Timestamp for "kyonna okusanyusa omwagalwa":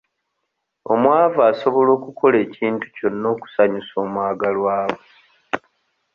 2.95-4.75